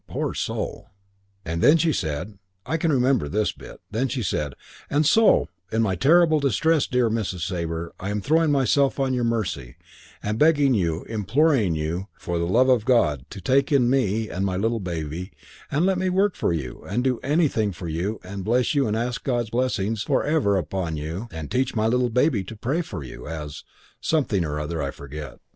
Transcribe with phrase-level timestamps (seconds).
[0.07, 0.89] Poor soul.
[1.45, 4.55] "And then she said I can remember this bit then she said,
[4.89, 7.41] 'And so, in my terrible distress, dear Mrs.
[7.41, 9.75] Sabre, I am throwing myself on your mercy,
[10.23, 14.43] and begging you, imploring you, for the love of God to take in me and
[14.43, 15.33] my little baby
[15.69, 18.97] and let me work for you and do anything for you and bless you and
[18.97, 23.03] ask God's blessing for ever upon you and teach my little baby to pray for
[23.03, 23.63] you as'
[24.01, 25.37] something or other, I forget.